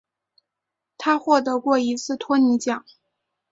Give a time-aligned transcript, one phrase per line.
[0.97, 2.83] 他获得过一次托尼奖。